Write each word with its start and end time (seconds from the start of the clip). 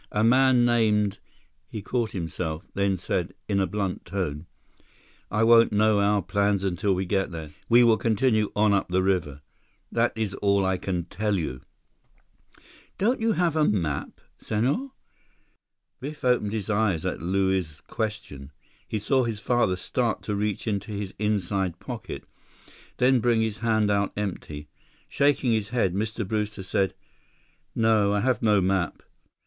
"A 0.11 0.23
man 0.23 0.65
named—" 0.65 1.19
He 1.67 1.83
caught 1.83 2.09
himself, 2.09 2.65
then 2.73 2.97
said 2.97 3.35
in 3.47 3.59
a 3.59 3.67
blunt 3.67 4.03
tone: 4.05 4.47
"I 5.29 5.43
won't 5.43 5.71
know 5.71 5.99
our 5.99 6.23
plans 6.23 6.63
until 6.63 6.95
we 6.95 7.05
get 7.05 7.29
there. 7.29 7.51
We 7.69 7.83
will 7.83 7.97
continue 7.97 8.51
on 8.55 8.73
up 8.73 8.89
the 8.89 9.03
river. 9.03 9.41
That 9.91 10.11
is 10.15 10.33
all 10.33 10.61
that 10.63 10.67
I 10.69 10.77
can 10.77 11.05
tell 11.05 11.37
you." 11.37 11.61
"Don't 12.97 13.21
you 13.21 13.33
have 13.33 13.55
a 13.55 13.63
map, 13.63 14.19
Senhor?" 14.39 14.89
Biff 15.99 16.25
opened 16.25 16.53
his 16.53 16.71
eyes 16.71 17.05
at 17.05 17.21
Luiz's 17.21 17.79
question. 17.81 18.51
He 18.87 18.97
saw 18.97 19.23
his 19.23 19.39
father 19.39 19.75
start 19.75 20.23
to 20.23 20.33
reach 20.35 20.65
into 20.65 20.93
his 20.93 21.13
inside 21.19 21.77
pocket, 21.77 22.23
then 22.97 23.19
bring 23.19 23.41
his 23.41 23.59
hand 23.59 23.91
out 23.91 24.13
empty. 24.17 24.67
Shaking 25.07 25.51
his 25.51 25.69
head, 25.69 25.93
Mr. 25.93 26.27
Brewster 26.27 26.63
said: 26.63 26.95
"No, 27.75 28.13
I 28.15 28.21
have 28.21 28.41
no 28.41 28.59
map. 28.61 29.03